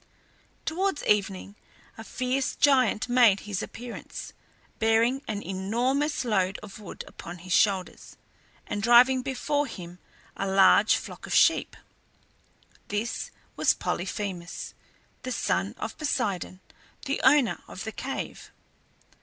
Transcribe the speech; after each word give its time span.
Towards 0.65 1.03
evening 1.03 1.53
a 1.95 2.03
fierce 2.03 2.55
giant 2.55 3.07
made 3.07 3.41
his 3.41 3.61
appearance, 3.61 4.33
bearing 4.79 5.21
an 5.27 5.43
enormous 5.43 6.25
load 6.25 6.57
of 6.63 6.79
wood 6.79 7.03
upon 7.07 7.37
his 7.37 7.53
shoulders, 7.53 8.17
and 8.65 8.81
driving 8.81 9.21
before 9.21 9.67
him 9.67 9.99
a 10.35 10.47
large 10.47 10.95
flock 10.95 11.27
of 11.27 11.35
sheep. 11.35 11.75
This 12.87 13.29
was 13.55 13.75
Polyphemus, 13.75 14.73
the 15.21 15.31
son 15.31 15.75
of 15.77 15.95
Poseidon, 15.99 16.61
the 17.05 17.21
owner 17.23 17.61
of 17.67 17.83
the 17.83 17.91
cave. 17.91 18.51